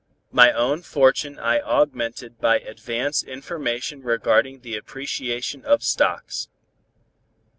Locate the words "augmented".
1.61-2.39